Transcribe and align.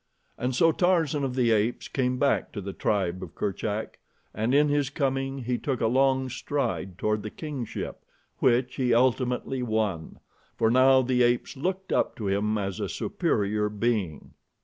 And 0.35 0.55
so 0.55 0.71
Tarzan 0.71 1.23
of 1.23 1.35
the 1.35 1.51
Apes 1.51 1.87
came 1.87 2.17
back 2.17 2.51
to 2.53 2.59
the 2.59 2.73
tribe 2.73 3.21
of 3.21 3.35
Kerchak, 3.35 3.99
and 4.33 4.51
in 4.51 4.67
his 4.67 4.89
coming 4.89 5.43
he 5.43 5.59
took 5.59 5.79
a 5.79 5.85
long 5.85 6.27
stride 6.27 6.97
toward 6.97 7.21
the 7.21 7.29
kingship, 7.29 8.03
which 8.39 8.77
he 8.77 8.95
ultimately 8.95 9.61
won, 9.61 10.19
for 10.57 10.71
now 10.71 11.03
the 11.03 11.21
apes 11.21 11.55
looked 11.55 11.93
up 11.93 12.15
to 12.15 12.27
him 12.27 12.57
as 12.57 12.79
a 12.79 12.89
superior 12.89 13.69
being. 13.69 14.33